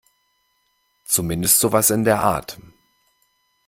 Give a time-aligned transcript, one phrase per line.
[1.05, 2.57] Zumindest sowas in der Art.